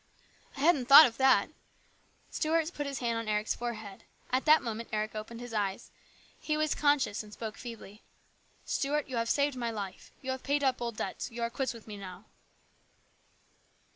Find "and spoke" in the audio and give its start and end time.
7.21-7.55